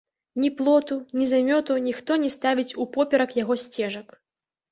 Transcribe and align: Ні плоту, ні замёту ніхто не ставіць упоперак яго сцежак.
Ні 0.43 0.49
плоту, 0.61 0.95
ні 1.19 1.25
замёту 1.33 1.75
ніхто 1.89 2.17
не 2.23 2.29
ставіць 2.37 2.77
упоперак 2.85 3.35
яго 3.43 3.59
сцежак. 3.65 4.07